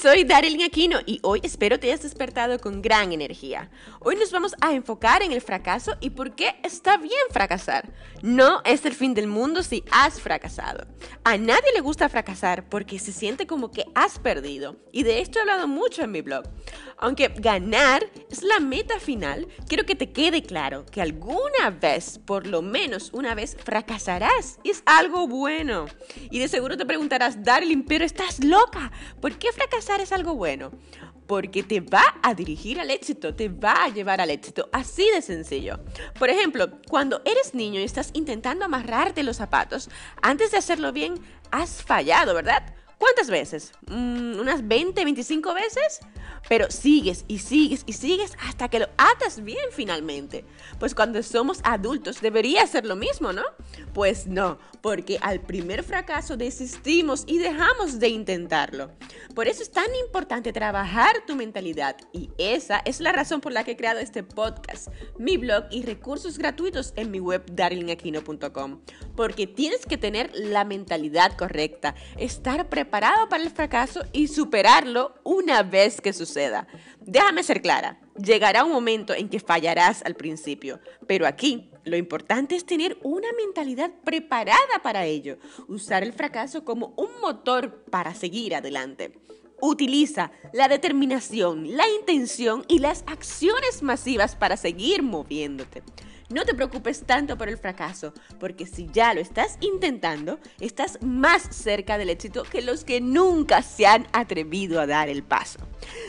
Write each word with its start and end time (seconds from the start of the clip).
soy 0.00 0.24
Daryl 0.24 0.62
Aquino 0.62 1.00
y 1.04 1.20
hoy 1.22 1.40
espero 1.42 1.78
te 1.78 1.88
hayas 1.88 2.02
despertado 2.02 2.58
con 2.58 2.80
gran 2.80 3.12
energía. 3.12 3.70
Hoy 4.00 4.16
nos 4.16 4.32
vamos 4.32 4.54
a 4.62 4.72
enfocar 4.72 5.22
en 5.22 5.32
el 5.32 5.42
fracaso 5.42 5.94
y 6.00 6.10
por 6.10 6.34
qué 6.34 6.54
está 6.62 6.96
bien 6.96 7.12
fracasar. 7.30 7.92
No 8.22 8.62
es 8.64 8.86
el 8.86 8.94
fin 8.94 9.12
del 9.12 9.26
mundo 9.26 9.62
si 9.62 9.84
has 9.92 10.18
fracasado. 10.18 10.86
A 11.22 11.36
nadie 11.36 11.72
le 11.74 11.82
gusta 11.82 12.08
fracasar 12.08 12.66
porque 12.70 12.98
se 12.98 13.12
siente 13.12 13.46
como 13.46 13.70
que 13.70 13.84
has 13.94 14.18
perdido. 14.18 14.76
Y 14.90 15.02
de 15.02 15.20
esto 15.20 15.38
he 15.38 15.42
hablado 15.42 15.68
mucho 15.68 16.02
en 16.02 16.12
mi 16.12 16.22
blog. 16.22 16.44
Aunque 17.00 17.28
ganar 17.34 18.06
es 18.30 18.42
la 18.42 18.60
meta 18.60 19.00
final, 19.00 19.48
quiero 19.66 19.86
que 19.86 19.94
te 19.94 20.12
quede 20.12 20.42
claro 20.42 20.84
que 20.84 21.00
alguna 21.00 21.70
vez, 21.80 22.18
por 22.18 22.46
lo 22.46 22.60
menos 22.60 23.10
una 23.14 23.34
vez, 23.34 23.56
fracasarás. 23.64 24.58
Es 24.64 24.82
algo 24.84 25.26
bueno. 25.26 25.86
Y 26.30 26.38
de 26.38 26.48
seguro 26.48 26.76
te 26.76 26.84
preguntarás, 26.84 27.42
Darling, 27.42 27.84
pero 27.84 28.04
estás 28.04 28.44
loca. 28.44 28.92
¿Por 29.18 29.38
qué 29.38 29.50
fracasar 29.50 30.02
es 30.02 30.12
algo 30.12 30.34
bueno? 30.34 30.72
Porque 31.26 31.62
te 31.62 31.80
va 31.80 32.04
a 32.22 32.34
dirigir 32.34 32.78
al 32.78 32.90
éxito, 32.90 33.34
te 33.34 33.48
va 33.48 33.84
a 33.84 33.88
llevar 33.88 34.20
al 34.20 34.30
éxito, 34.30 34.68
así 34.72 35.08
de 35.14 35.22
sencillo. 35.22 35.80
Por 36.18 36.28
ejemplo, 36.28 36.82
cuando 36.88 37.22
eres 37.24 37.54
niño 37.54 37.80
y 37.80 37.84
estás 37.84 38.10
intentando 38.12 38.66
amarrarte 38.66 39.22
los 39.22 39.38
zapatos, 39.38 39.88
antes 40.20 40.50
de 40.50 40.58
hacerlo 40.58 40.92
bien, 40.92 41.14
has 41.50 41.82
fallado, 41.82 42.34
¿verdad? 42.34 42.74
¿Cuántas 43.00 43.30
veces? 43.30 43.72
Mm, 43.86 44.38
¿Unas 44.38 44.68
20, 44.68 45.04
25 45.04 45.54
veces? 45.54 46.00
Pero 46.50 46.70
sigues 46.70 47.24
y 47.28 47.38
sigues 47.38 47.82
y 47.86 47.94
sigues 47.94 48.36
hasta 48.46 48.68
que 48.68 48.78
lo 48.78 48.90
atas 48.98 49.42
bien 49.42 49.64
finalmente. 49.72 50.44
Pues 50.78 50.94
cuando 50.94 51.22
somos 51.22 51.60
adultos 51.64 52.20
debería 52.20 52.66
ser 52.66 52.84
lo 52.84 52.96
mismo, 52.96 53.32
¿no? 53.32 53.42
Pues 53.94 54.26
no, 54.26 54.58
porque 54.82 55.18
al 55.22 55.40
primer 55.40 55.82
fracaso 55.82 56.36
desistimos 56.36 57.24
y 57.26 57.38
dejamos 57.38 57.98
de 58.00 58.08
intentarlo. 58.08 58.90
Por 59.34 59.48
eso 59.48 59.62
es 59.62 59.70
tan 59.70 59.94
importante 60.04 60.52
trabajar 60.52 61.24
tu 61.26 61.36
mentalidad 61.36 61.96
y 62.12 62.30
esa 62.36 62.82
es 62.84 63.00
la 63.00 63.12
razón 63.12 63.40
por 63.40 63.52
la 63.52 63.64
que 63.64 63.72
he 63.72 63.76
creado 63.76 64.00
este 64.00 64.22
podcast, 64.22 64.88
mi 65.18 65.38
blog 65.38 65.64
y 65.70 65.84
recursos 65.86 66.36
gratuitos 66.36 66.92
en 66.96 67.10
mi 67.10 67.20
web 67.20 67.44
darlingaquino.com. 67.50 68.82
Porque 69.16 69.46
tienes 69.46 69.86
que 69.86 69.96
tener 69.96 70.30
la 70.34 70.64
mentalidad 70.64 71.36
correcta, 71.36 71.94
estar 72.18 72.68
preparado 72.90 73.28
para 73.28 73.44
el 73.44 73.50
fracaso 73.50 74.00
y 74.12 74.26
superarlo 74.26 75.14
una 75.22 75.62
vez 75.62 76.00
que 76.00 76.12
suceda. 76.12 76.66
Déjame 77.00 77.44
ser 77.44 77.62
clara, 77.62 78.00
llegará 78.16 78.64
un 78.64 78.72
momento 78.72 79.14
en 79.14 79.28
que 79.28 79.38
fallarás 79.38 80.02
al 80.04 80.16
principio, 80.16 80.80
pero 81.06 81.24
aquí 81.24 81.70
lo 81.84 81.96
importante 81.96 82.56
es 82.56 82.66
tener 82.66 82.98
una 83.04 83.28
mentalidad 83.36 83.92
preparada 84.02 84.82
para 84.82 85.04
ello, 85.04 85.38
usar 85.68 86.02
el 86.02 86.12
fracaso 86.12 86.64
como 86.64 86.92
un 86.96 87.20
motor 87.20 87.84
para 87.92 88.12
seguir 88.12 88.56
adelante. 88.56 89.16
Utiliza 89.60 90.32
la 90.52 90.66
determinación, 90.66 91.76
la 91.76 91.88
intención 91.88 92.64
y 92.66 92.80
las 92.80 93.04
acciones 93.06 93.84
masivas 93.84 94.34
para 94.34 94.56
seguir 94.56 95.04
moviéndote. 95.04 95.84
No 96.30 96.44
te 96.44 96.54
preocupes 96.54 97.02
tanto 97.02 97.36
por 97.36 97.48
el 97.48 97.58
fracaso, 97.58 98.14
porque 98.38 98.64
si 98.64 98.88
ya 98.92 99.14
lo 99.14 99.20
estás 99.20 99.58
intentando, 99.60 100.38
estás 100.60 100.96
más 101.02 101.42
cerca 101.50 101.98
del 101.98 102.08
éxito 102.08 102.44
que 102.44 102.62
los 102.62 102.84
que 102.84 103.00
nunca 103.00 103.62
se 103.62 103.86
han 103.86 104.06
atrevido 104.12 104.80
a 104.80 104.86
dar 104.86 105.08
el 105.08 105.24
paso. 105.24 105.58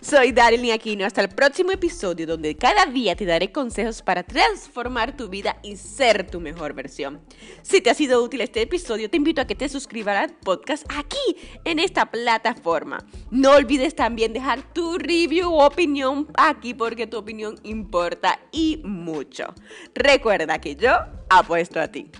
Soy 0.00 0.32
Daryl 0.32 0.70
Aquino, 0.70 1.04
hasta 1.04 1.22
el 1.22 1.28
próximo 1.28 1.72
episodio 1.72 2.26
donde 2.26 2.56
cada 2.56 2.86
día 2.86 3.16
te 3.16 3.24
daré 3.24 3.50
consejos 3.50 4.02
para 4.02 4.22
transformar 4.22 5.16
tu 5.16 5.28
vida 5.28 5.58
y 5.62 5.76
ser 5.76 6.30
tu 6.30 6.40
mejor 6.40 6.74
versión. 6.74 7.20
Si 7.62 7.80
te 7.80 7.90
ha 7.90 7.94
sido 7.94 8.22
útil 8.22 8.42
este 8.42 8.62
episodio, 8.62 9.10
te 9.10 9.16
invito 9.16 9.40
a 9.40 9.46
que 9.46 9.54
te 9.54 9.68
suscribas 9.68 10.16
al 10.16 10.34
podcast 10.34 10.84
aquí, 10.94 11.36
en 11.64 11.78
esta 11.78 12.10
plataforma. 12.10 13.04
No 13.30 13.52
olvides 13.52 13.94
también 13.94 14.32
dejar 14.32 14.72
tu 14.72 14.98
review 14.98 15.52
o 15.52 15.66
opinión 15.66 16.28
aquí 16.36 16.74
porque 16.74 17.06
tu 17.06 17.16
opinión 17.18 17.58
importa 17.64 18.38
y 18.52 18.80
mucho. 18.84 19.54
Recuerda 19.94 20.60
que 20.60 20.76
yo 20.76 20.92
apuesto 21.28 21.80
a 21.80 21.88
ti. 21.88 22.10